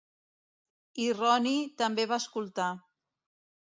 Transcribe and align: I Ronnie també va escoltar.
I 1.05 1.11
Ronnie 1.19 1.69
també 1.85 2.09
va 2.15 2.23
escoltar. 2.25 2.71